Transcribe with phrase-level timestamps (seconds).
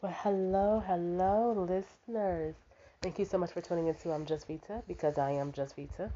[0.00, 2.54] Well, hello, hello, listeners.
[3.02, 6.12] Thank you so much for tuning into I'm Just Vita because I am Just Vita.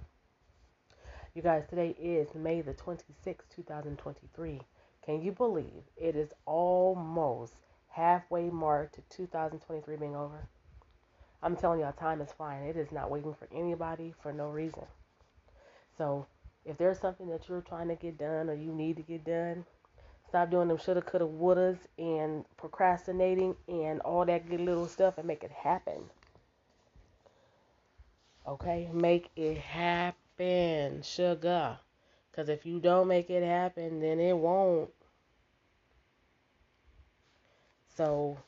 [1.35, 4.61] You guys, today is May the 26th, 2023.
[5.05, 7.55] Can you believe it is almost
[7.89, 10.47] halfway mark to 2023 being over?
[11.43, 12.69] I'm telling y'all, time is flying.
[12.69, 14.85] It is not waiting for anybody for no reason.
[15.99, 16.27] So,
[16.65, 19.65] if there's something that you're trying to get done or you need to get done,
[20.33, 25.27] Stop doing them shoulda, coulda, wouldas and procrastinating and all that good little stuff and
[25.27, 26.03] make it happen.
[28.49, 28.89] Okay?
[28.95, 31.77] Make it happen, sugar.
[32.31, 34.89] Because if you don't make it happen, then it won't.
[37.95, 38.39] So,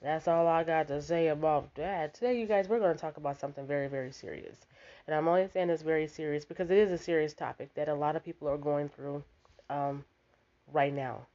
[0.00, 2.14] that's all I got to say about that.
[2.14, 4.58] Today, you guys, we're going to talk about something very, very serious.
[5.08, 7.94] And I'm only saying it's very serious because it is a serious topic that a
[7.94, 9.24] lot of people are going through
[9.70, 10.04] um,
[10.72, 11.26] right now.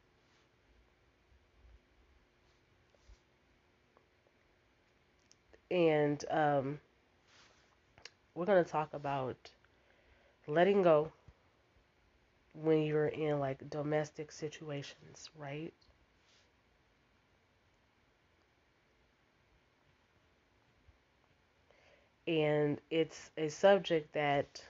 [5.72, 6.80] And um,
[8.36, 9.52] we're going to talk about
[10.48, 11.12] letting go
[12.54, 15.74] when you're in like domestic situations, right?
[22.28, 24.64] And it's a subject that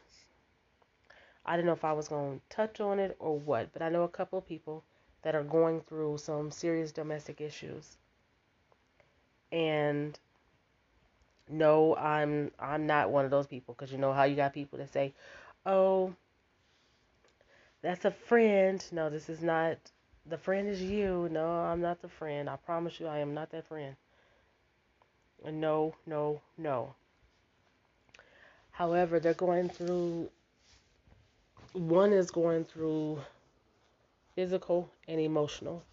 [1.45, 3.89] I didn't know if I was going to touch on it or what, but I
[3.89, 4.83] know a couple of people
[5.21, 7.97] that are going through some serious domestic issues.
[9.51, 10.17] And
[11.49, 14.79] no, I'm I'm not one of those people because you know how you got people
[14.79, 15.13] that say,
[15.65, 16.15] "Oh,
[17.81, 19.77] that's a friend." No, this is not.
[20.25, 21.29] The friend is you.
[21.31, 22.49] No, I'm not the friend.
[22.49, 23.95] I promise you, I am not that friend.
[25.43, 26.95] No, no, no.
[28.71, 30.29] However, they're going through
[31.75, 33.19] one is going through
[34.33, 35.83] physical and emotional,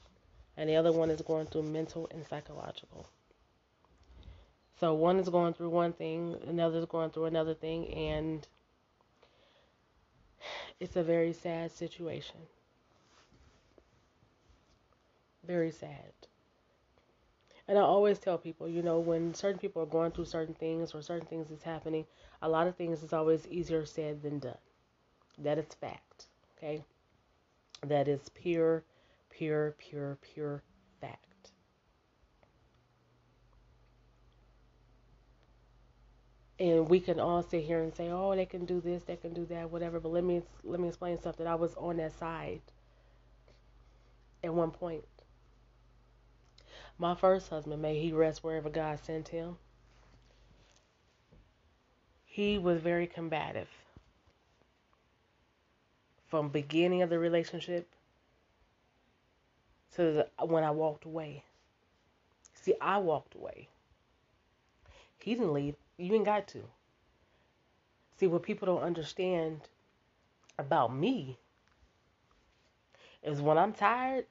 [0.57, 3.07] and the other one is going through mental and psychological.
[4.79, 8.47] So one is going through one thing, another is going through another thing, and
[10.81, 12.37] it's a very sad situation.
[15.45, 16.13] Very sad.
[17.67, 20.95] And I always tell people, you know, when certain people are going through certain things
[20.95, 22.07] or certain things is happening,
[22.41, 24.59] a lot of things is always easier said than done.
[25.39, 26.27] That is fact.
[26.57, 26.85] Okay?
[27.87, 28.85] That is pure,
[29.31, 30.63] pure, pure, pure
[31.01, 31.51] fact.
[36.61, 39.35] And we can all sit here and say, "Oh, they can do this, they can
[39.35, 41.47] do that, whatever." But let me let me explain something.
[41.47, 42.61] I was on that side
[44.45, 45.05] at one point.
[46.99, 49.59] My first husband, may he rest wherever God sent him.
[52.25, 53.69] He was very combative
[56.33, 57.87] from beginning of the relationship
[59.95, 60.03] to
[60.39, 61.45] the, when I walked away.
[62.55, 63.69] See, I walked away.
[65.19, 65.75] He didn't leave.
[65.99, 66.63] You ain't got to.
[68.17, 69.61] See, what people don't understand
[70.59, 71.37] about me
[73.23, 74.25] is when I'm tired,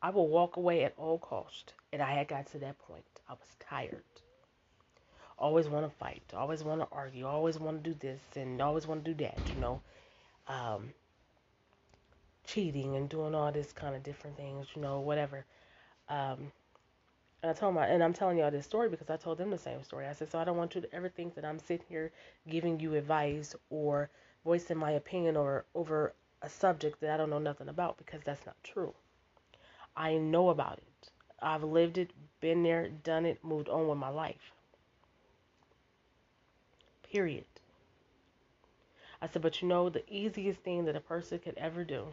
[0.00, 1.72] I will walk away at all cost.
[1.92, 3.02] And I had got to that point.
[3.28, 4.04] I was tired.
[5.40, 6.22] Always want to fight.
[6.36, 7.26] Always want to argue.
[7.26, 9.40] Always want to do this and always want to do that.
[9.52, 9.80] You know.
[10.46, 10.90] Um,
[12.46, 15.44] cheating and doing all this kind of different things, you know, whatever.
[16.08, 16.52] Um,
[17.42, 19.58] and I told my, and I'm telling y'all this story because I told them the
[19.58, 20.06] same story.
[20.06, 22.12] I said, so I don't want you to ever think that I'm sitting here
[22.48, 24.10] giving you advice or
[24.44, 28.46] voicing my opinion or over a subject that I don't know nothing about because that's
[28.46, 28.94] not true.
[29.96, 31.10] I know about it.
[31.40, 34.52] I've lived it, been there, done it, moved on with my life.
[37.12, 37.44] Period.
[39.20, 42.06] I said, but you know, the easiest thing that a person could ever do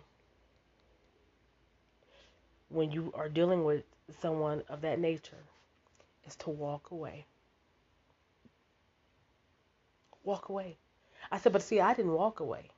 [2.73, 3.83] when you are dealing with
[4.21, 5.43] someone of that nature
[6.25, 7.25] is to walk away.
[10.23, 10.77] Walk away.
[11.31, 12.69] I said, but see, I didn't walk away.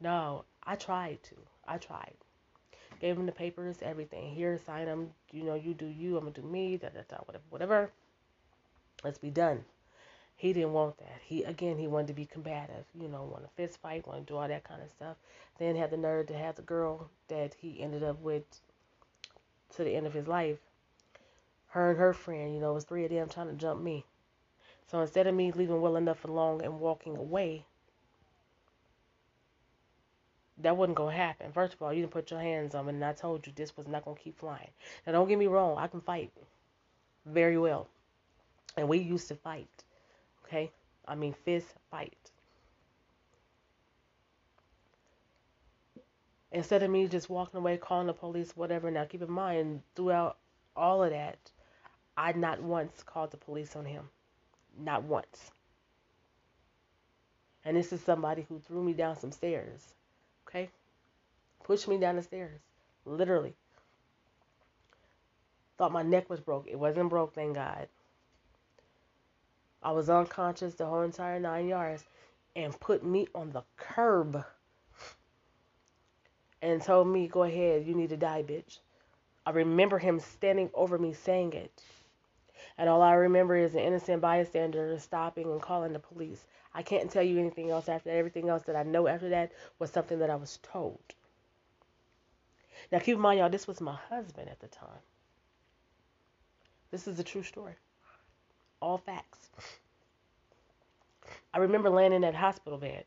[0.00, 1.34] No, I tried to.
[1.66, 2.14] I tried.
[3.00, 4.34] Gave him the papers, everything.
[4.34, 5.10] Here, sign them.
[5.30, 6.16] You know, you do you.
[6.16, 6.76] I'm gonna do me.
[6.76, 7.18] Da da da.
[7.24, 7.44] Whatever.
[7.50, 7.92] Whatever.
[9.04, 9.64] Let's be done.
[10.38, 11.20] He didn't want that.
[11.24, 12.84] He again, he wanted to be combative.
[12.94, 15.16] You know, want to fist fight, want to do all that kind of stuff.
[15.58, 18.44] Then had the nerve to have the girl that he ended up with
[19.74, 20.58] to the end of his life.
[21.70, 24.04] Her and her friend, you know, it was three of them trying to jump me.
[24.86, 27.64] So instead of me leaving well enough alone and walking away,
[30.58, 31.50] that wasn't gonna happen.
[31.50, 33.76] First of all, you didn't put your hands on me, and I told you this
[33.76, 34.70] was not gonna keep flying.
[35.04, 36.30] Now, don't get me wrong, I can fight
[37.26, 37.88] very well,
[38.76, 39.84] and we used to fight.
[40.48, 40.72] Okay,
[41.06, 42.30] I mean fist fight.
[46.50, 48.90] Instead of me just walking away, calling the police, whatever.
[48.90, 50.38] Now, keep in mind, throughout
[50.74, 51.38] all of that,
[52.16, 54.08] I not once called the police on him.
[54.78, 55.50] Not once.
[57.64, 59.92] And this is somebody who threw me down some stairs.
[60.48, 60.70] Okay?
[61.64, 62.60] Pushed me down the stairs.
[63.04, 63.54] Literally.
[65.76, 66.66] Thought my neck was broke.
[66.66, 67.88] It wasn't broke, thank God.
[69.82, 72.04] I was unconscious the whole entire nine yards
[72.56, 74.44] and put me on the curb
[76.60, 78.78] and told me, Go ahead, you need to die, bitch.
[79.46, 81.82] I remember him standing over me saying it.
[82.76, 86.44] And all I remember is an innocent bystander stopping and calling the police.
[86.74, 88.16] I can't tell you anything else after that.
[88.16, 91.00] Everything else that I know after that was something that I was told.
[92.92, 95.02] Now, keep in mind, y'all, this was my husband at the time.
[96.90, 97.74] This is a true story.
[98.80, 99.50] All facts.
[101.52, 103.04] I remember laying in that hospital bed,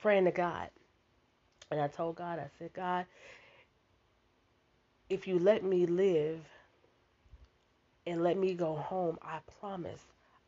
[0.00, 0.68] praying to God.
[1.70, 3.06] And I told God, I said, God,
[5.08, 6.40] if you let me live
[8.06, 10.00] and let me go home, I promise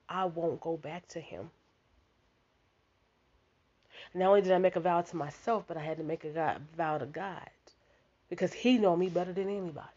[0.09, 1.51] I won't go back to him.
[4.15, 6.61] Not only did I make a vow to myself, but I had to make a
[6.77, 7.51] vow to God
[8.31, 9.89] because he know me better than anybody.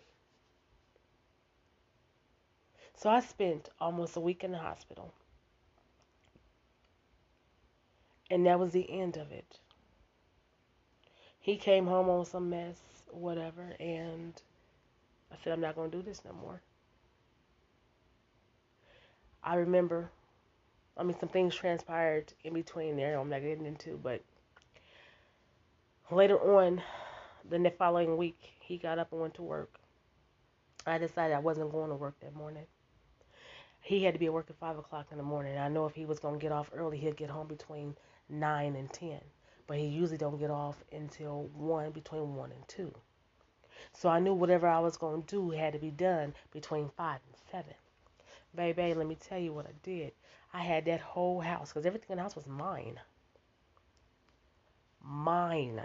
[3.02, 5.12] So I spent almost a week in the hospital.
[8.30, 9.58] And that was the end of it.
[11.40, 12.78] He came home on some mess,
[13.10, 14.40] whatever, and
[15.32, 16.62] I said, I'm not going to do this no more.
[19.44, 20.12] I remember,
[20.96, 23.18] I mean, some things transpired in between there.
[23.18, 24.22] I'm not getting into, but
[26.12, 26.84] later on,
[27.50, 29.80] the following week, he got up and went to work.
[30.86, 32.68] I decided I wasn't going to work that morning.
[33.82, 35.58] He had to be at work at five o'clock in the morning.
[35.58, 37.98] I know if he was to get off early, he'd get home between
[38.30, 39.20] nine and ten.
[39.68, 42.94] But he usually don't get off until one, between one and two.
[43.94, 47.36] So I knew whatever I was to do had to be done between five and
[47.52, 47.74] seven.
[48.54, 50.14] Baby, let me tell you what I did.
[50.54, 53.00] I had that whole house because everything in the house was mine.
[55.02, 55.82] Mine.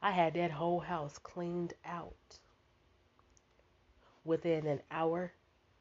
[0.00, 2.38] I had that whole house cleaned out
[4.24, 5.32] within an hour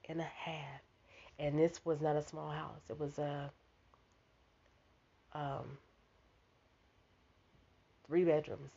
[0.10, 0.82] and a half.
[1.38, 2.82] And this was not a small house.
[2.90, 3.52] It was a
[5.34, 5.78] um,
[8.08, 8.72] three bedrooms.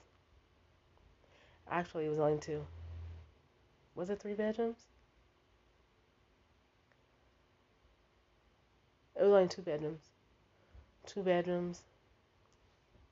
[1.71, 2.67] Actually, it was only two.
[3.95, 4.77] Was it three bedrooms?
[9.19, 10.01] It was only two bedrooms.
[11.07, 11.83] Two bedrooms,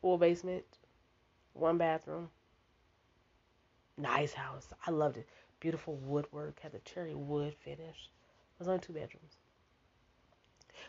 [0.00, 0.64] full basement,
[1.54, 2.28] one bathroom.
[3.96, 4.68] Nice house.
[4.86, 5.26] I loved it.
[5.60, 7.80] Beautiful woodwork, had the cherry wood finish.
[7.80, 9.36] It was only two bedrooms.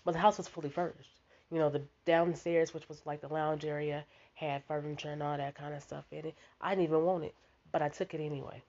[0.03, 1.21] But the house was fully furnished.
[1.51, 5.55] You know, the downstairs, which was like the lounge area, had furniture and all that
[5.55, 6.35] kind of stuff in it.
[6.59, 7.35] I didn't even want it,
[7.71, 8.61] but I took it anyway.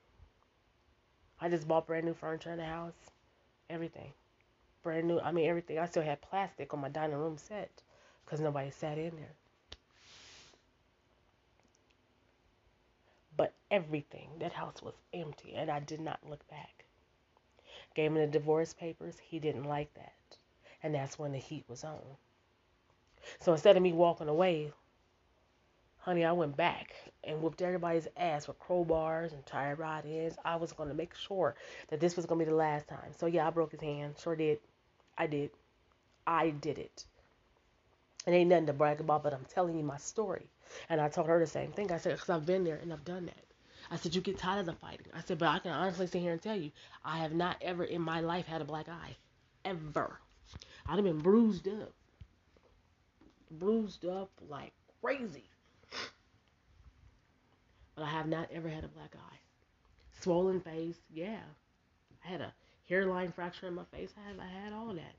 [1.41, 2.95] I just bought brand new furniture in the house,
[3.69, 4.13] everything
[4.89, 5.21] brand new.
[5.21, 5.79] I mean, everything.
[5.79, 7.71] I still had plastic on my dining room set
[8.25, 9.35] because nobody sat in there.
[13.37, 16.85] But everything, that house was empty, and I did not look back.
[17.95, 19.19] Gave him the divorce papers.
[19.19, 20.13] He didn't like that.
[20.83, 22.01] And that's when the heat was on.
[23.41, 24.73] So instead of me walking away,
[25.99, 26.95] honey, I went back
[27.25, 30.37] and whooped everybody's ass with crowbars and tire rod ends.
[30.45, 31.55] I was going to make sure
[31.89, 33.13] that this was going to be the last time.
[33.19, 34.15] So yeah, I broke his hand.
[34.19, 34.61] Sure did.
[35.17, 35.51] I did.
[36.27, 37.05] I did it.
[38.27, 40.47] It ain't nothing to brag about, but I'm telling you my story.
[40.89, 41.91] And I told her the same thing.
[41.91, 43.48] I said, because I've been there and I've done that.
[43.91, 45.07] I said, you get tired of the fighting.
[45.15, 46.71] I said, but I can honestly sit here and tell you,
[47.05, 49.17] I have not ever in my life had a black eye.
[49.65, 50.21] Ever.
[50.87, 51.93] I'd have been bruised up.
[53.51, 55.49] Bruised up like crazy.
[57.95, 59.39] But I have not ever had a black eye.
[60.21, 61.41] Swollen face, yeah.
[62.25, 62.53] I had a
[62.89, 64.11] hairline fracture in my face.
[64.17, 65.15] I had, I had all that.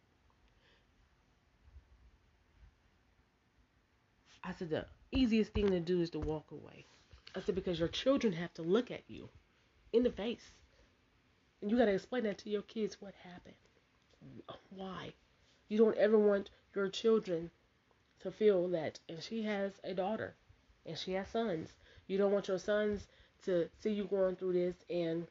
[4.44, 6.86] I said the easiest thing to do is to walk away.
[7.36, 9.30] I said because your children have to look at you
[9.94, 10.52] in the face.
[11.62, 13.56] And you got to explain that to your kids what happened.
[14.70, 15.14] Why?
[15.68, 17.52] You don't ever want your children
[18.22, 20.36] to feel that and she has a daughter
[20.86, 21.74] and she has sons.
[22.08, 23.08] You don't want your sons
[23.46, 25.28] to see you going through this and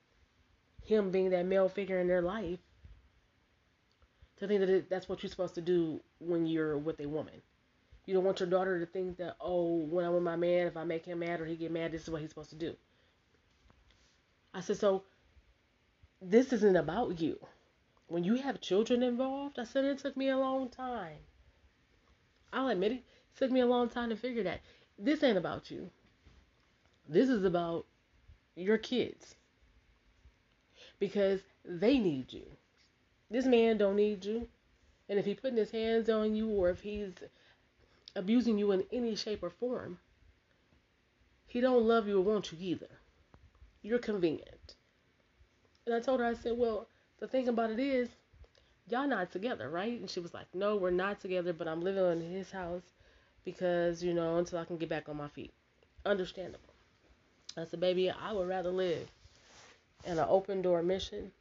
[0.85, 2.61] him being that male figure in their life
[4.39, 7.43] to think that that's what you're supposed to do when you're with a woman.
[8.09, 10.79] You don't want your daughter to think that, oh, when I'm with my man, if
[10.79, 12.75] I make him mad or he get mad, this is what he's supposed to do.
[14.55, 15.03] I said, so
[16.23, 17.39] this isn't about you.
[18.07, 21.19] When you have children involved, I said it took me a long time.
[22.51, 23.05] I'll admit it, it
[23.37, 24.63] took me a long time to figure that.
[24.99, 25.91] this ain't about you.
[27.07, 27.85] This is about
[28.57, 29.35] your kids.
[30.99, 32.47] Because they need you.
[33.31, 34.49] This man don't need you.
[35.11, 37.13] And if he's putting his hands on you or if he's
[38.19, 39.99] abusing you in any shape or form,
[41.47, 42.91] he don't love you or want you either.
[43.83, 44.75] You're convenient.
[45.87, 46.89] And I told her, I said, well,
[47.21, 48.09] the thing about it is,
[48.89, 49.99] y'all not together, right?
[49.99, 52.83] And she was like, no, we're not together, but I'm living in his house
[53.45, 55.55] because, you know, until I can get back on my feet.
[56.05, 56.75] Understandable.
[57.57, 59.09] I said, baby, I would rather live
[60.05, 61.33] in an open door mission,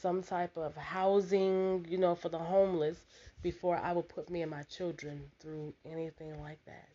[0.00, 2.98] some type of housing, you know, for the homeless
[3.44, 6.88] before I would put me and my children through anything like that.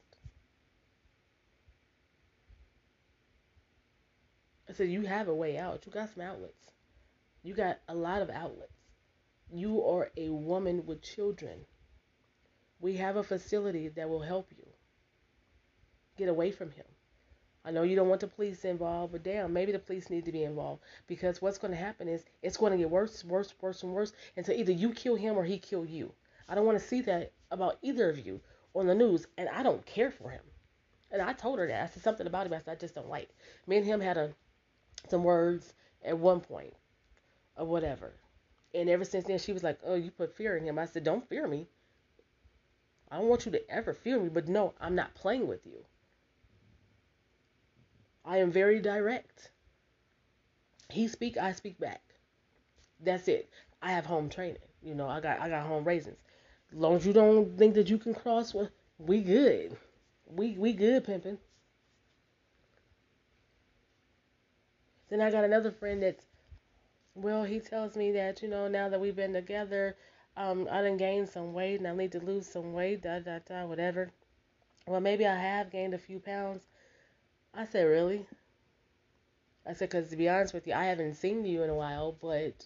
[4.68, 5.86] I said, you have a way out.
[5.86, 6.72] You got some outlets.
[7.44, 8.74] You got a lot of outlets.
[9.54, 11.66] You are a woman with children.
[12.80, 14.66] We have a facility that will help you
[16.18, 16.86] get away from him.
[17.64, 20.32] I know you don't want the police involved, but damn, maybe the police need to
[20.32, 23.84] be involved because what's going to happen is it's going to get worse, worse, worse,
[23.84, 26.12] and worse until either you kill him or he kill you.
[26.50, 28.42] I don't want to see that about either of you
[28.74, 30.42] on the news, and I don't care for him.
[31.12, 33.10] And I told her that I said something about him I said I just don't
[33.10, 33.30] like.
[33.68, 34.34] Me and him had a
[35.08, 36.74] some words at one point
[37.56, 38.14] or whatever,
[38.74, 41.04] and ever since then she was like, "Oh, you put fear in him." I said,
[41.04, 41.68] "Don't fear me.
[43.12, 45.86] I don't want you to ever fear me, but no, I'm not playing with you."
[48.26, 49.52] I am very direct.
[50.90, 52.02] He speak, I speak back.
[53.00, 53.50] That's it.
[53.82, 54.58] I have home training.
[54.82, 56.20] You know, I got I got home raisins.
[56.72, 58.56] Long as you don't think that you can cross,
[58.98, 59.76] we good.
[60.28, 61.40] We we good pimping.
[65.10, 66.26] Then I got another friend that's
[67.16, 69.98] well, he tells me that, you know, now that we've been together,
[70.38, 73.40] um, I done gained some weight and I need to lose some weight, da da
[73.40, 74.12] da, whatever.
[74.88, 76.68] Well, maybe I have gained a few pounds,
[77.54, 78.26] I said, really?
[79.66, 82.16] I said, because to be honest with you, I haven't seen you in a while,
[82.22, 82.66] but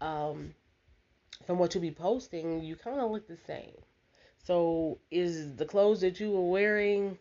[0.00, 0.54] um,
[1.46, 3.76] from what you be posting, you kind of look the same.
[4.44, 7.18] So, is the clothes that you were wearing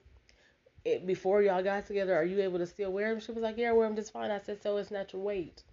[0.84, 3.20] it, before y'all got together, are you able to still wear them?
[3.20, 4.32] She was like, yeah, I wear them just fine.
[4.32, 5.64] I said, so it's not your weight.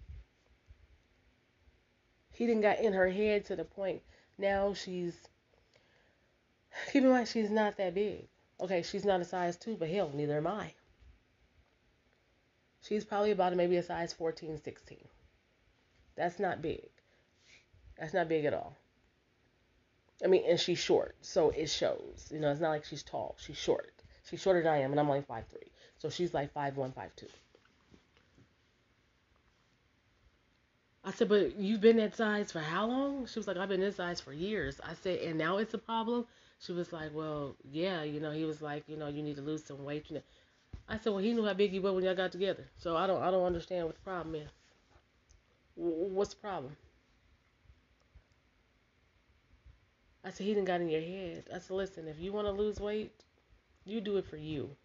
[2.31, 4.01] He didn't got in her head to the point.
[4.37, 5.15] Now she's,
[6.91, 8.27] keep in mind, she's not that big.
[8.61, 10.73] Okay, she's not a size two, but hell, neither am I.
[12.81, 14.97] She's probably about maybe a size 14, 16.
[16.15, 16.89] That's not big.
[17.99, 18.75] That's not big at all.
[20.23, 22.29] I mean, and she's short, so it shows.
[22.31, 23.35] You know, it's not like she's tall.
[23.39, 23.91] She's short.
[24.29, 25.43] She's shorter than I am, and I'm like 5'3".
[25.97, 27.27] So she's like 5'1", 5'2".
[31.03, 33.25] I said, but you've been that size for how long?
[33.25, 34.79] She was like, I've been this size for years.
[34.83, 36.25] I said, and now it's a problem?
[36.59, 39.41] She was like, well, yeah, you know, he was like, you know, you need to
[39.41, 40.05] lose some weight.
[40.89, 42.65] I said, well, he knew how big you were when y'all got together.
[42.77, 44.49] So I don't, I don't understand what the problem is.
[45.75, 46.75] What's the problem?
[50.23, 51.45] I said, he didn't got in your head.
[51.53, 53.23] I said, listen, if you want to lose weight,
[53.85, 54.75] you do it for you.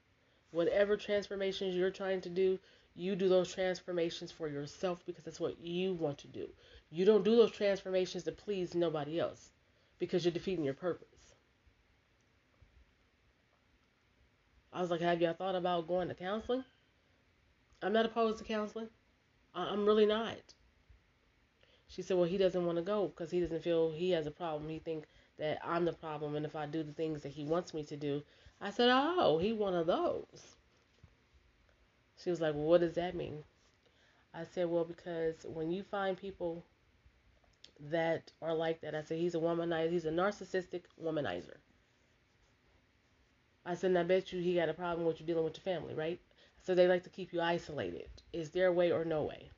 [0.53, 2.59] Whatever transformations you're trying to do,
[2.95, 6.49] you do those transformations for yourself because that's what you want to do.
[6.91, 9.51] You don't do those transformations to please nobody else
[9.99, 11.35] because you're defeating your purpose.
[14.73, 16.65] I was like, have y'all thought about going to counseling?
[17.83, 18.89] I'm not opposed to counseling.
[19.55, 20.55] I'm really not.
[21.87, 24.33] She said, well, he doesn't want to go because he doesn't feel he has a
[24.33, 24.69] problem.
[24.69, 27.75] He thinks that I'm the problem, and if I do the things that he wants
[27.75, 28.23] me to do,
[28.61, 30.57] I said, oh, he one of those.
[32.23, 33.45] She was like, well, what does that mean?
[34.33, 36.65] I said, well, because when you find people
[37.91, 39.91] that are like that, I said, he's a womanizer.
[39.91, 41.57] He's a narcissistic womanizer.
[43.67, 45.63] I said, and I bet you he got a problem with you dealing with your
[45.75, 46.21] family, right?
[46.63, 48.09] So they like to keep you isolated.
[48.33, 49.51] Is there a way or no way?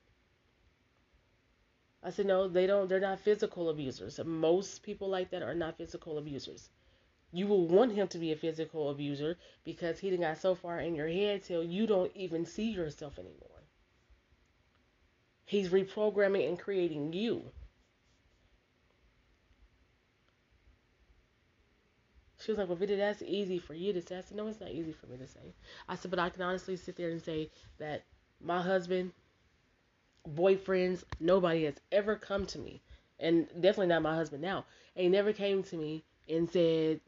[2.07, 2.89] I said, no, they don't.
[2.89, 4.21] They're not physical abusers.
[4.25, 6.71] Most people like that are not physical abusers.
[7.33, 10.79] You will want him to be a physical abuser because he done got so far
[10.79, 13.65] in your head till you don't even see yourself anymore.
[15.47, 17.43] He's reprogramming and creating you.
[22.39, 24.19] She was like, well, Vita, that's easy for you to say.
[24.19, 25.57] I said, no, it's not easy for me to say.
[25.89, 28.05] I said, but I can honestly sit there and say that
[28.41, 29.11] my husband,
[30.35, 32.83] boyfriends, nobody has ever come to me,
[33.19, 34.65] and definitely not my husband now,
[34.95, 37.01] and he never came to me and said,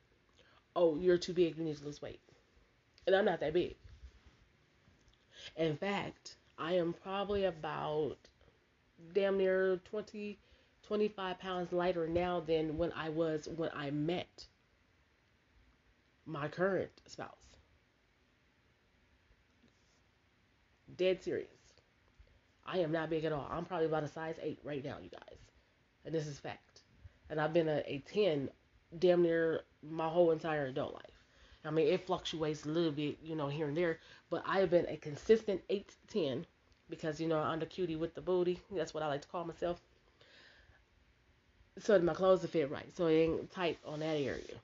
[0.76, 2.20] oh, you're too big, you need to lose weight.
[3.06, 3.75] And I'm not that big.
[5.56, 8.16] In fact, I am probably about
[9.14, 10.38] damn near 20,
[10.87, 14.46] 25 pounds lighter now than when I was when I met
[16.26, 17.56] my current spouse.
[20.96, 21.58] Dead serious.
[22.70, 23.48] I am not big at all.
[23.50, 25.38] I'm probably about a size 8 right now, you guys.
[26.04, 26.82] And this is fact.
[27.30, 28.50] And I've been a, a 10
[28.98, 31.25] damn near my whole entire adult life.
[31.64, 33.98] I mean, it fluctuates a little bit, you know, here and there,
[34.30, 36.46] but I have been a consistent 8 to 10
[36.88, 38.60] because, you know, I'm the cutie with the booty.
[38.70, 39.80] That's what I like to call myself.
[41.78, 42.96] So my clothes fit right.
[42.96, 44.56] So it ain't tight on that area.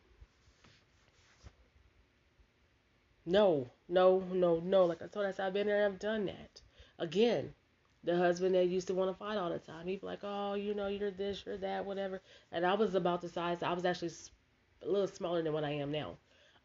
[3.26, 4.84] No, no, no, no.
[4.84, 6.60] Like I told us, I've been there, I've done that.
[6.98, 7.54] Again,
[8.04, 9.86] the husband that used to want to fight all the time.
[9.86, 12.20] He'd be like, oh, you know, you're this, you're that, whatever.
[12.52, 14.12] And I was about the size, I was actually
[14.82, 16.16] a little smaller than what I am now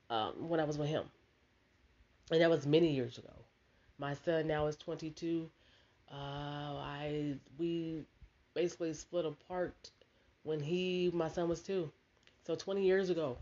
[0.10, 1.06] um, when I was with him.
[2.32, 3.34] And that was many years ago.
[3.98, 5.50] My son now is 22.
[6.12, 8.04] Uh, I we
[8.54, 9.92] basically split apart
[10.44, 11.92] when he my son was two,
[12.46, 13.38] so 20 years ago.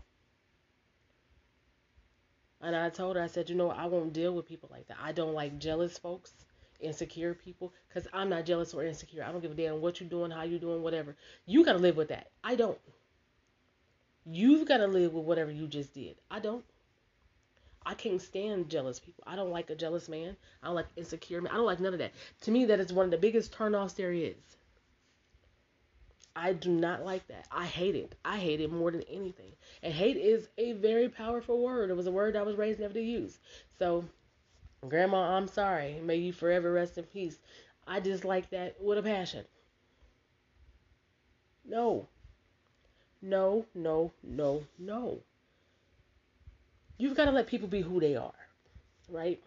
[2.60, 4.96] And I told her, I said, you know, I won't deal with people like that.
[5.00, 6.32] I don't like jealous folks,
[6.80, 9.24] insecure people, because I'm not jealous or insecure.
[9.24, 11.16] I don't give a damn what you're doing, how you're doing, whatever.
[11.46, 12.30] You got to live with that.
[12.42, 12.78] I don't.
[14.24, 16.16] You've got to live with whatever you just did.
[16.30, 16.64] I don't.
[17.86, 19.24] I can't stand jealous people.
[19.26, 20.36] I don't like a jealous man.
[20.62, 21.52] I don't like insecure man.
[21.52, 22.12] I don't like none of that.
[22.42, 24.34] To me, that is one of the biggest turnoffs there is.
[26.36, 27.46] I do not like that.
[27.50, 28.14] I hate it.
[28.24, 29.52] I hate it more than anything.
[29.82, 31.90] And hate is a very powerful word.
[31.90, 33.38] It was a word I was raised never to use.
[33.78, 34.04] So,
[34.86, 36.00] Grandma, I'm sorry.
[36.02, 37.38] May you forever rest in peace.
[37.86, 39.44] I dislike that with a passion.
[41.64, 42.08] No.
[43.20, 45.20] No, no, no, no.
[46.98, 48.32] You've got to let people be who they are,
[49.08, 49.42] right?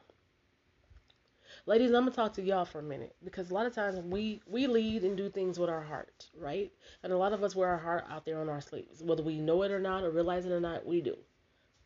[1.65, 4.41] Ladies, I'm gonna talk to y'all for a minute because a lot of times we
[4.47, 6.71] we lead and do things with our heart, right?
[7.03, 9.37] And a lot of us wear our heart out there on our sleeves, whether we
[9.39, 11.15] know it or not or realize it or not, we do,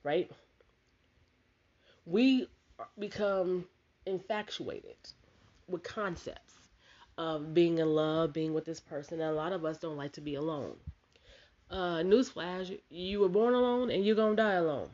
[0.03, 0.31] right?
[2.05, 2.47] We
[2.99, 3.65] become
[4.05, 4.97] infatuated
[5.67, 6.53] with concepts
[7.17, 10.13] of being in love, being with this person, and a lot of us don't like
[10.13, 10.75] to be alone.
[11.69, 14.89] Uh, newsflash: you were born alone and you're gonna die alone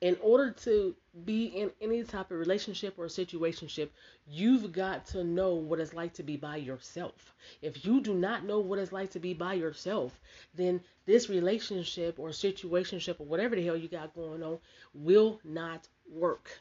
[0.00, 3.88] in order to be in any type of relationship or situationship,
[4.26, 7.34] you've got to know what it's like to be by yourself.
[7.62, 10.20] If you do not know what it's like to be by yourself,
[10.54, 14.58] then this relationship or situationship or whatever the hell you got going on
[14.92, 16.60] will not work.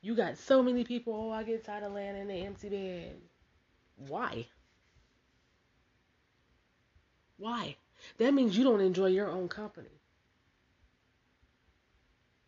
[0.00, 3.16] You got so many people, oh, I get tired of laying in the empty bed.
[3.96, 4.46] Why?
[7.36, 7.76] Why?
[8.18, 9.88] That means you don't enjoy your own company.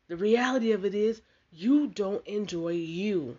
[0.09, 3.39] The reality of it is, you don't enjoy you.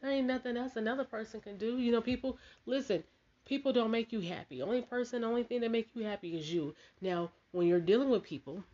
[0.00, 1.78] There ain't nothing else another person can do.
[1.78, 3.02] You know, people, listen,
[3.44, 4.62] people don't make you happy.
[4.62, 6.74] Only person, only thing that make you happy is you.
[7.00, 8.64] Now, when you're dealing with people,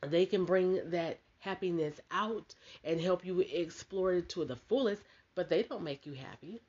[0.00, 2.54] they can bring that happiness out
[2.84, 5.02] and help you explore it to the fullest,
[5.36, 6.60] but they don't make you happy.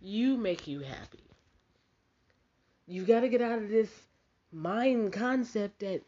[0.00, 1.22] You make you happy.
[2.86, 3.90] You've got to get out of this
[4.52, 6.02] mind concept that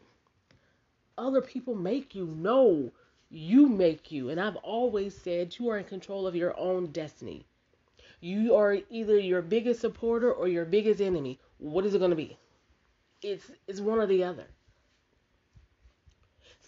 [1.17, 2.25] other people make you.
[2.25, 2.91] No,
[3.29, 4.29] you make you.
[4.29, 7.45] And I've always said you are in control of your own destiny.
[8.19, 11.39] You are either your biggest supporter or your biggest enemy.
[11.59, 12.37] What is it going to be?
[13.21, 14.45] It's it's one or the other.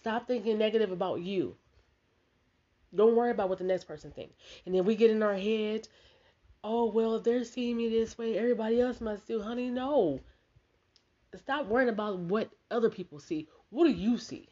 [0.00, 1.56] Stop thinking negative about you.
[2.94, 4.34] Don't worry about what the next person thinks.
[4.64, 5.88] And then we get in our head,
[6.64, 9.42] oh well, if they're seeing me this way, everybody else must do.
[9.42, 10.20] Honey, no.
[11.36, 13.46] Stop worrying about what other people see.
[13.68, 14.48] What do you see?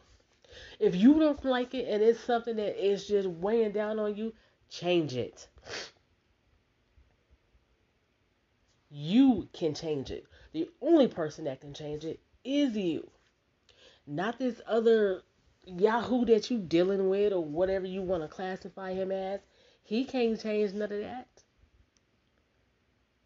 [0.78, 4.34] If you don't like it and it's something that is just weighing down on you,
[4.68, 5.48] change it.
[8.90, 10.26] You can change it.
[10.52, 13.10] The only person that can change it is you.
[14.06, 15.22] Not this other
[15.76, 19.40] Yahoo that you dealing with or whatever you want to classify him as.
[19.82, 21.28] He can't change none of that.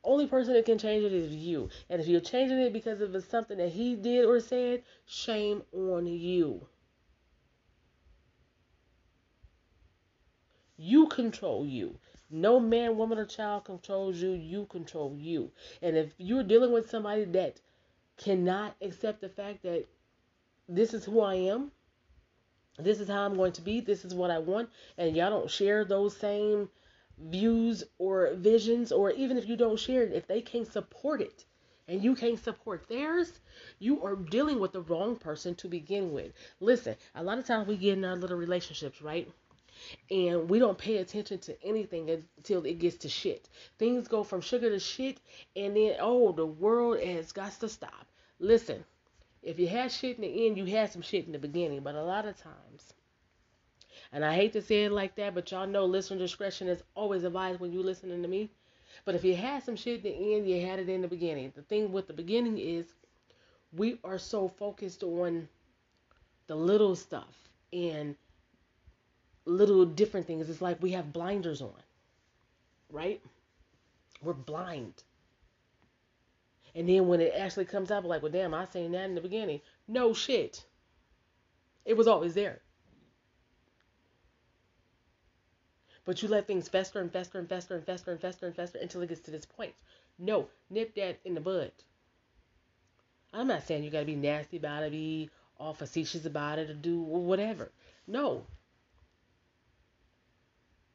[0.05, 1.69] Only person that can change it is you.
[1.89, 6.07] And if you're changing it because of something that he did or said, shame on
[6.07, 6.67] you.
[10.77, 11.99] You control you.
[12.29, 14.31] No man, woman, or child controls you.
[14.31, 15.53] You control you.
[15.81, 17.61] And if you're dealing with somebody that
[18.17, 19.85] cannot accept the fact that
[20.69, 21.71] this is who I am,
[22.79, 25.51] this is how I'm going to be, this is what I want, and y'all don't
[25.51, 26.69] share those same
[27.19, 31.45] views or visions, or even if you don't share it, if they can't support it
[31.89, 33.41] and you can't support theirs,
[33.79, 36.33] you are dealing with the wrong person to begin with.
[36.61, 39.31] Listen, a lot of times we get in our little relationships, right?
[40.11, 43.49] And we don't pay attention to anything until it gets to shit.
[43.79, 45.19] Things go from sugar to shit,
[45.57, 48.07] and then, oh, the world has got to stop.
[48.39, 48.85] Listen,
[49.43, 51.95] if you had shit in the end, you had some shit in the beginning, but
[51.95, 52.95] a lot of times,
[54.13, 57.25] And I hate to say it like that, but y'all know listener discretion is always
[57.25, 58.51] advised when you listening to me.
[59.05, 61.53] But if you had some shit in the end, you had it in the beginning.
[61.55, 62.93] The thing with the beginning is
[63.73, 65.49] we are so focused on
[66.47, 67.35] the little stuff
[67.73, 68.15] and
[69.45, 70.51] little different things.
[70.51, 71.83] It's like we have blinders on,
[72.91, 73.21] right?
[74.23, 75.03] We're blind.
[76.75, 79.21] And then when it actually comes out, like, well, damn, I seen that in the
[79.21, 79.61] beginning.
[79.87, 80.65] No shit.
[81.85, 82.63] It was always there.
[86.05, 88.79] But you let things fester and fester and fester and fester and fester and fester
[88.79, 89.75] until it gets to this point.
[90.19, 91.73] No, nip that in the bud.
[93.33, 96.75] I'm not saying you gotta be nasty about it, be all facetious about it, or
[96.75, 97.71] do whatever.
[98.07, 98.47] No.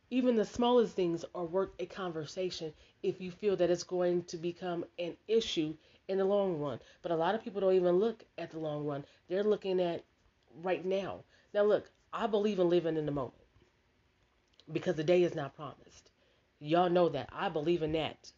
[0.09, 4.37] Even the smallest things are worth a conversation if you feel that it's going to
[4.37, 5.75] become an issue
[6.07, 6.79] in the long run.
[7.01, 9.05] But a lot of people don't even look at the long run.
[9.27, 10.03] They're looking at
[10.63, 11.23] right now.
[11.53, 13.33] Now, look, I believe in living in the moment
[14.71, 16.09] because the day is not promised.
[16.59, 17.29] Y'all know that.
[17.31, 18.31] I believe in that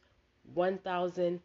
[0.56, 1.40] 1000%.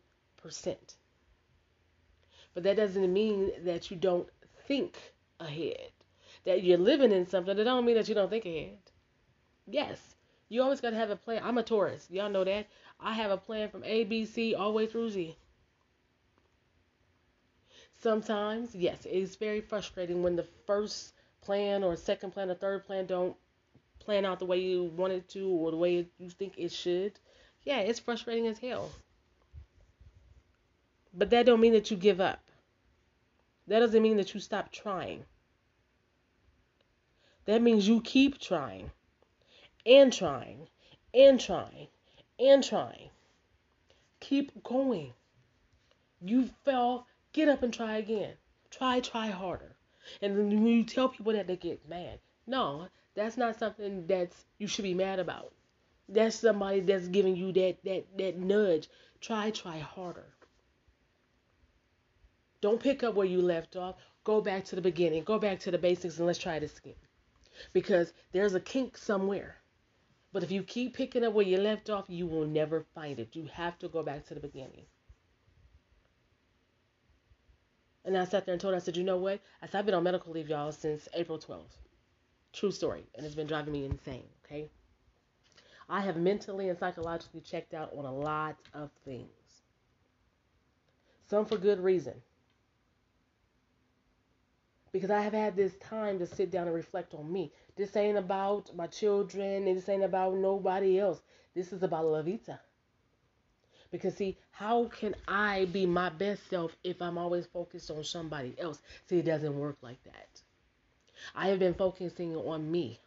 [2.54, 4.28] But that doesn't mean that you don't
[4.66, 4.96] think
[5.38, 5.90] ahead.
[6.44, 8.78] That you're living in something, that don't mean that you don't think ahead.
[9.66, 10.13] Yes,
[10.48, 11.42] you always got to have a plan.
[11.44, 12.06] I'm a Taurus.
[12.10, 12.66] Y'all know that.
[13.00, 15.36] I have a plan from A, B, C, all the way through Z.
[17.96, 23.06] Sometimes, yes, it's very frustrating when the first plan or second plan or third plan
[23.06, 23.36] don't
[23.98, 27.12] plan out the way you want it to or the way you think it should.
[27.64, 28.90] Yeah, it's frustrating as hell.
[31.14, 32.40] But that don't mean that you give up.
[33.66, 35.24] That doesn't mean that you stop trying.
[37.46, 38.90] That means you keep trying
[39.86, 40.68] and trying
[41.12, 41.88] and trying
[42.38, 43.10] and trying.
[44.20, 45.12] Keep going.
[46.20, 48.34] You fell Get up and try again.
[48.70, 49.74] Try, try harder.
[50.22, 52.20] And then when you tell people that, they get mad.
[52.46, 55.52] No, that's not something that's you should be mad about.
[56.08, 58.88] That's somebody that's giving you that that that nudge.
[59.20, 60.28] Try, try harder.
[62.60, 63.96] Don't pick up where you left off.
[64.22, 65.24] Go back to the beginning.
[65.24, 66.94] Go back to the basics and let's try this again.
[67.72, 69.56] Because there's a kink somewhere.
[70.34, 73.36] But if you keep picking up where you left off, you will never find it.
[73.36, 74.84] You have to go back to the beginning.
[78.04, 79.38] And I sat there and told her, I said, you know what?
[79.62, 81.78] I said, I've been on medical leave, y'all, since April 12th.
[82.52, 83.04] True story.
[83.14, 84.68] And it's been driving me insane, okay?
[85.88, 89.28] I have mentally and psychologically checked out on a lot of things.
[91.28, 92.14] Some for good reason.
[94.94, 97.50] Because I have had this time to sit down and reflect on me.
[97.74, 101.20] This ain't about my children, this ain't about nobody else.
[101.52, 102.60] This is about La Vita.
[103.90, 108.54] Because see, how can I be my best self if I'm always focused on somebody
[108.56, 108.80] else?
[109.08, 110.40] See, it doesn't work like that.
[111.34, 113.00] I have been focusing on me,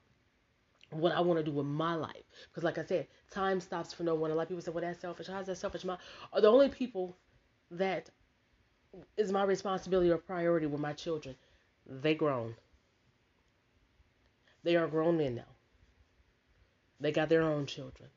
[0.89, 2.25] what I want to do with my life.
[2.49, 4.31] Because, like I said, time stops for no one.
[4.31, 5.85] A lot of people say, "Well, that's selfish." How's that selfish?
[5.85, 5.97] My
[6.33, 7.15] are the only people
[7.71, 8.09] that
[9.15, 11.35] is my responsibility or priority with my children.
[11.89, 12.55] They grown.
[14.63, 15.55] They are grown men now.
[16.99, 18.09] They got their own children.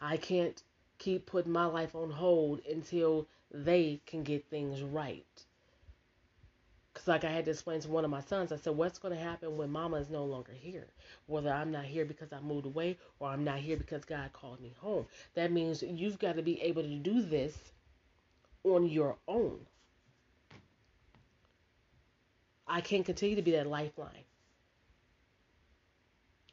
[0.00, 0.60] I can't
[0.98, 5.44] keep putting my life on hold until they can get things right.
[6.92, 9.14] Because, like I had to explain to one of my sons, I said, What's going
[9.14, 10.88] to happen when mama is no longer here?
[11.26, 14.60] Whether I'm not here because I moved away or I'm not here because God called
[14.60, 15.06] me home.
[15.34, 17.56] That means you've got to be able to do this
[18.64, 19.66] on your own.
[22.74, 24.24] I can't continue to be that lifeline.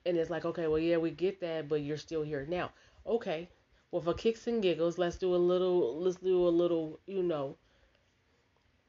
[0.05, 2.69] And it's like, okay, well, yeah, we get that, but you're still here now.
[3.07, 3.49] Okay,
[3.89, 7.57] well, for kicks and giggles, let's do a little, let's do a little, you know,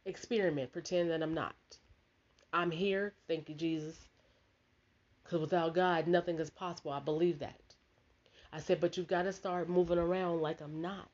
[0.04, 0.74] experiment.
[0.74, 1.54] Pretend that I'm not.
[2.52, 3.14] I'm here.
[3.28, 3.96] Thank you, Jesus.
[5.24, 6.92] Because without God, nothing is possible.
[6.92, 7.62] I believe that.
[8.52, 11.08] I said, but you've got to start moving around like I'm not.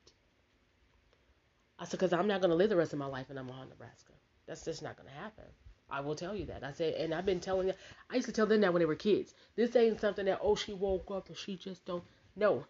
[1.79, 3.67] I said, because I'm not going to live the rest of my life in Omaha,
[3.67, 4.15] Nebraska.
[4.49, 5.45] That's just not going to happen.
[5.91, 6.65] I will tell you that.
[6.65, 7.75] I said, and I've been telling you,
[8.11, 9.35] I used to tell them that when they were kids.
[9.57, 12.05] This ain't something that, oh, she woke up and she just don't.
[12.37, 12.65] No,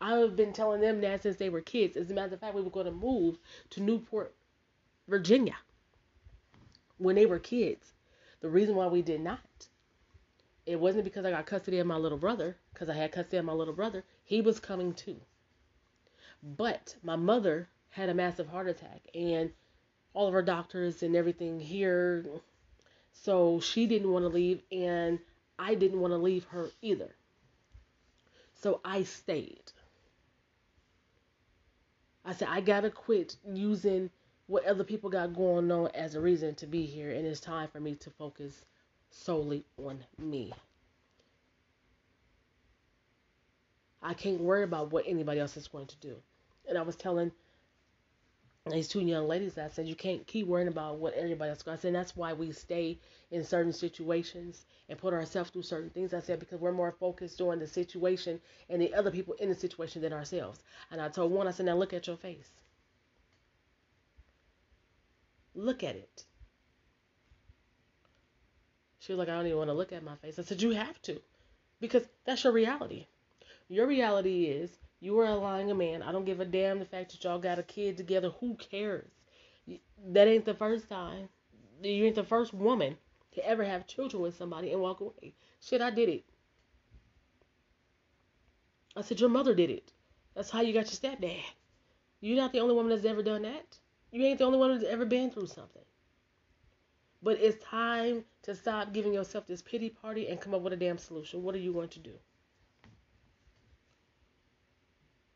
[0.00, 1.96] I've been telling them that since they were kids.
[1.96, 3.38] As a matter of fact, we were going to move
[3.70, 4.34] to Newport,
[5.08, 5.56] Virginia
[6.98, 7.92] when they were kids.
[8.40, 9.68] The reason why we did not,
[10.66, 13.44] it wasn't because I got custody of my little brother, because I had custody of
[13.44, 14.04] my little brother.
[14.24, 15.20] He was coming too.
[16.42, 19.52] But my mother had a massive heart attack, and
[20.12, 22.24] all of our doctors and everything here.
[23.14, 25.18] So she didn't want to leave, and
[25.58, 27.14] I didn't want to leave her either.
[28.54, 29.72] So I stayed.
[32.24, 34.10] I said, I gotta quit using
[34.46, 37.68] what other people got going on as a reason to be here, and it's time
[37.68, 38.64] for me to focus
[39.10, 40.52] solely on me.
[44.02, 46.16] I can't worry about what anybody else is going to do.
[46.68, 47.32] And I was telling
[48.72, 51.84] these two young ladies I said you can't keep worrying about what everybody else does.
[51.84, 52.98] And that's why we stay
[53.30, 56.14] in certain situations and put ourselves through certain things.
[56.14, 59.54] I said because we're more focused on the situation and the other people in the
[59.54, 60.60] situation than ourselves.
[60.90, 62.48] And I told one, I said, now look at your face.
[65.54, 66.24] Look at it.
[68.98, 70.38] She was like, I don't even want to look at my face.
[70.38, 71.20] I said, You have to.
[71.78, 73.06] Because that's your reality.
[73.68, 76.02] Your reality is you are a lying man.
[76.02, 78.30] I don't give a damn the fact that y'all got a kid together.
[78.40, 79.10] Who cares?
[80.06, 81.28] That ain't the first time.
[81.82, 82.96] You ain't the first woman
[83.32, 85.34] to ever have children with somebody and walk away.
[85.60, 86.24] Shit, I did it.
[88.96, 89.92] I said, Your mother did it.
[90.34, 91.42] That's how you got your stepdad.
[92.20, 93.78] You're not the only woman that's ever done that.
[94.10, 95.82] You ain't the only one that's ever been through something.
[97.22, 100.76] But it's time to stop giving yourself this pity party and come up with a
[100.76, 101.42] damn solution.
[101.42, 102.12] What are you going to do?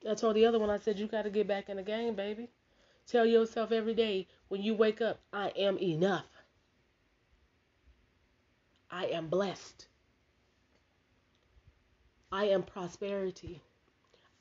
[0.09, 2.15] I told the other one, I said, you got to get back in the game,
[2.15, 2.49] baby.
[3.07, 6.27] Tell yourself every day when you wake up, I am enough.
[8.91, 9.87] I am blessed.
[12.31, 13.63] I am prosperity.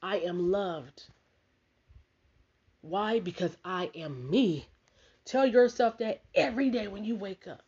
[0.01, 1.03] I am loved.
[2.81, 3.19] Why?
[3.19, 4.67] Because I am me.
[5.25, 7.63] Tell yourself that every day when you wake up.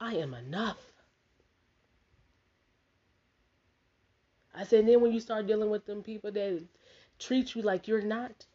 [0.00, 0.91] I am enough.
[4.54, 6.62] I said, then when you start dealing with them people that
[7.18, 8.46] treat you like you're not,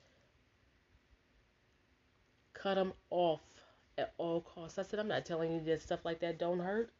[2.53, 3.41] cut them off
[3.97, 4.77] at all costs.
[4.77, 6.91] I said, I'm not telling you that stuff like that don't hurt.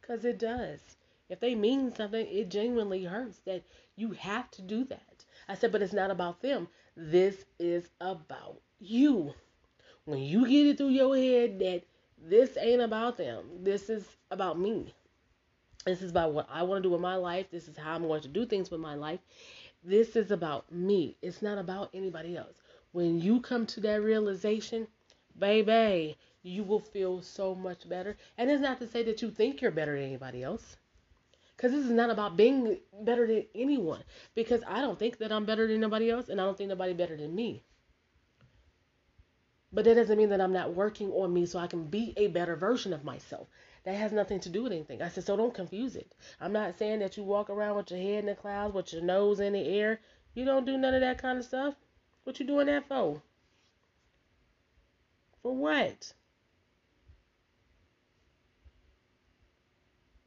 [0.00, 0.80] Because it does.
[1.28, 3.62] If they mean something, it genuinely hurts that
[3.96, 5.24] you have to do that.
[5.48, 6.68] I said, but it's not about them.
[6.96, 9.34] This is about you.
[10.06, 11.82] When you get it through your head that
[12.16, 14.94] this ain't about them, this is about me.
[15.88, 17.46] This is about what I want to do with my life.
[17.50, 19.20] This is how I'm going to do things with my life.
[19.82, 21.16] This is about me.
[21.22, 22.56] It's not about anybody else.
[22.92, 24.86] When you come to that realization,
[25.38, 28.16] baby, you will feel so much better.
[28.36, 30.76] And it's not to say that you think you're better than anybody else.
[31.56, 34.02] Because this is not about being better than anyone.
[34.34, 36.92] Because I don't think that I'm better than anybody else, and I don't think nobody
[36.92, 37.62] better than me.
[39.72, 42.28] But that doesn't mean that I'm not working on me so I can be a
[42.28, 43.48] better version of myself.
[43.88, 45.00] That has nothing to do with anything.
[45.00, 46.14] I said, so don't confuse it.
[46.42, 49.00] I'm not saying that you walk around with your head in the clouds, with your
[49.00, 49.98] nose in the air.
[50.34, 51.74] You don't do none of that kind of stuff.
[52.24, 53.22] What you doing that for?
[55.40, 56.12] For what?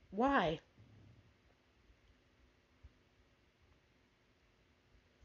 [0.10, 0.60] Why?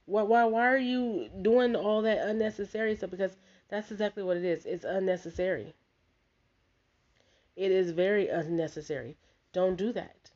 [0.04, 3.12] Why, why, why are you doing all that unnecessary stuff?
[3.12, 3.34] Because
[3.70, 4.66] that's exactly what it is.
[4.66, 5.74] It's unnecessary.
[7.56, 9.16] It is very unnecessary.
[9.52, 10.30] Don't do that.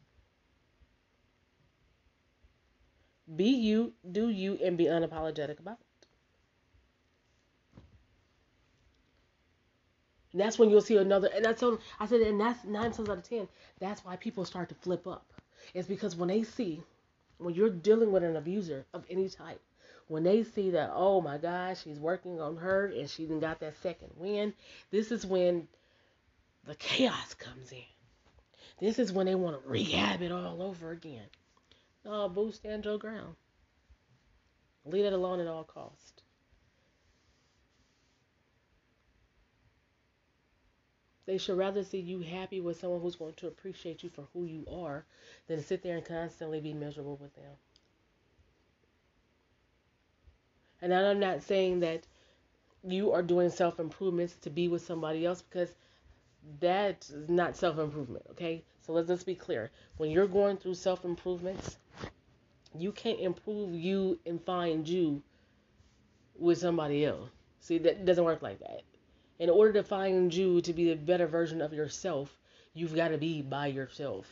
[3.36, 5.86] Be you, do you, and be unapologetic about it.
[10.32, 11.28] And that's when you'll see another.
[11.34, 11.78] And that's on.
[11.98, 13.48] I said, and that's nine times out of ten.
[13.78, 15.32] That's why people start to flip up.
[15.74, 16.82] It's because when they see,
[17.38, 19.60] when you're dealing with an abuser of any type,
[20.08, 23.60] when they see that, oh my gosh, she's working on her and she even got
[23.60, 24.54] that second win,
[24.90, 25.68] this is when
[26.70, 27.82] the chaos comes in.
[28.78, 31.26] This is when they want to rehab it all over again.
[32.04, 33.34] No, boo, stand your ground.
[34.84, 36.22] Leave it alone at all cost.
[41.26, 44.44] They should rather see you happy with someone who's going to appreciate you for who
[44.44, 45.04] you are
[45.48, 47.56] than sit there and constantly be miserable with them.
[50.80, 52.06] And I'm not saying that
[52.84, 55.74] you are doing self improvements to be with somebody else because
[56.60, 58.64] that's not self improvement, okay?
[58.80, 59.70] So let's just be clear.
[59.96, 61.78] When you're going through self improvements,
[62.76, 65.22] you can't improve you and find you
[66.38, 67.30] with somebody else.
[67.60, 68.82] See, that doesn't work like that.
[69.38, 72.38] In order to find you to be the better version of yourself,
[72.74, 74.26] you've got to be by yourself.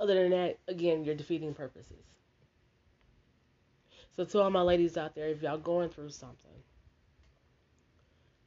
[0.00, 2.04] Other than that, again, you're defeating purposes.
[4.16, 6.50] So to all my ladies out there, if y'all going through something,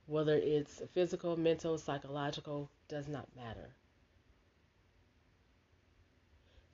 [0.08, 3.76] whether it's physical, mental, psychological, does not matter.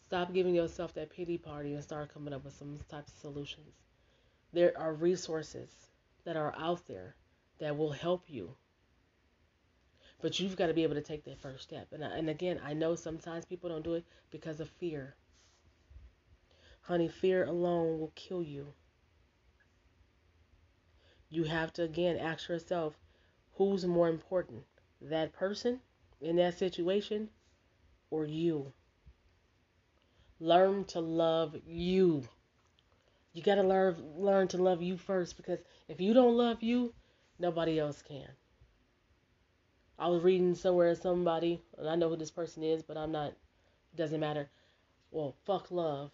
[0.08, 3.74] Stop giving yourself that pity party and start coming up with some types of solutions.
[4.52, 5.70] There are resources
[6.26, 7.15] that are out there
[7.60, 8.56] that will help you.
[10.22, 11.94] But you've got to be able to take that first step.
[11.94, 15.15] And, and again, I know sometimes people don't do it because of fear.
[16.82, 18.74] Honey, fear alone will kill you.
[21.30, 23.00] You have to, again, ask yourself
[23.54, 24.64] Who's more important,
[25.02, 25.82] that person
[26.20, 27.30] in that situation
[28.10, 28.74] or you?
[30.40, 32.24] Learn to love you.
[33.34, 36.94] You gotta learn learn to love you first because if you don't love you,
[37.40, 38.28] nobody else can.
[40.00, 43.30] I was reading somewhere somebody, and I know who this person is, but I'm not.
[43.94, 44.50] It doesn't matter.
[45.12, 46.12] Well, fuck love.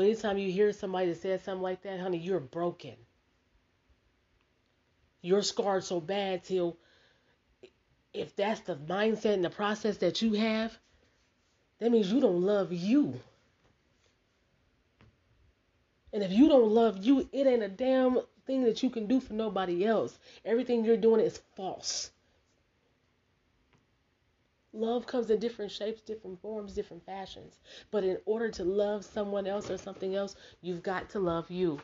[0.00, 2.94] Anytime you hear somebody that says something like that, honey, you're broken.
[5.22, 6.76] You're scarred so bad till
[8.12, 10.76] if that's the mindset and the process that you have,
[11.78, 13.20] that means you don't love you.
[16.12, 19.20] And if you don't love you, it ain't a damn thing that you can do
[19.20, 20.18] for nobody else.
[20.44, 22.10] Everything you're doing is false.
[24.78, 27.58] Love comes in different shapes, different forms, different fashions.
[27.90, 31.80] But in order to love someone else or something else, you've got to love you.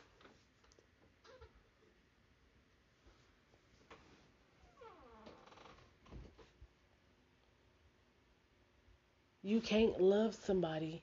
[9.43, 11.03] You can't love somebody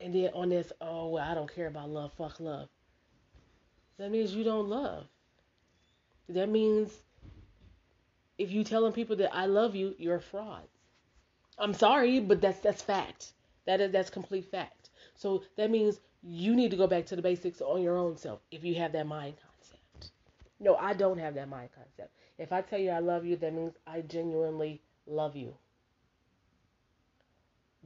[0.00, 2.68] and then on this, oh, well, I don't care about love, fuck love.
[3.98, 5.06] That means you don't love.
[6.28, 6.90] That means
[8.38, 10.64] if you telling people that I love you, you're a fraud.
[11.58, 13.32] I'm sorry, but that's that's fact.
[13.66, 14.90] That is that's complete fact.
[15.14, 18.40] So that means you need to go back to the basics on your own self
[18.50, 20.12] if you have that mind concept.
[20.60, 22.14] No, I don't have that mind concept.
[22.38, 25.54] If I tell you I love you, that means I genuinely love you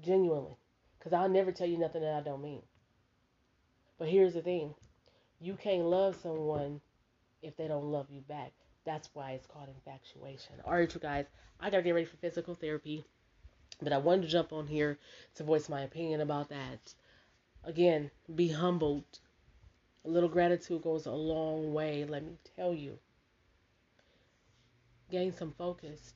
[0.01, 0.57] genuinely.
[0.99, 2.63] Because I'll never tell you nothing that I don't mean.
[3.99, 4.75] But here's the thing
[5.41, 6.81] you can't love someone
[7.43, 8.53] if they don't love you back.
[8.85, 10.57] That's why it's called infatuation.
[10.65, 11.27] All right, you guys,
[11.61, 13.05] I got to get ready for physical therapy.
[13.83, 14.99] But I wanted to jump on here
[15.37, 16.95] to voice my opinion about that.
[17.65, 19.05] Again, be humbled.
[20.05, 22.99] A little gratitude goes a long way, let me tell you.
[25.11, 26.15] Gain some focus.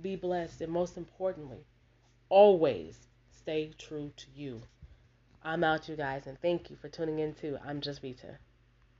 [0.00, 0.60] Be blessed.
[0.60, 1.64] And most importantly,
[2.28, 4.62] always stay true to you.
[5.42, 8.38] I'm out, you guys, and thank you for tuning in to I'm Just Vita.